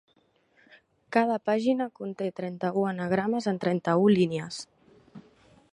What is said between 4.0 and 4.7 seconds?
línies.